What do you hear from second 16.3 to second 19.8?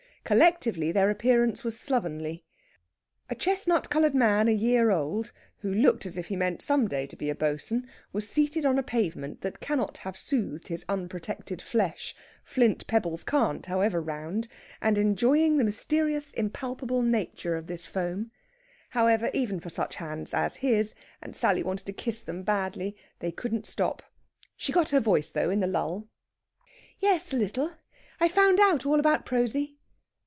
impalpable nature of this foam. However, even for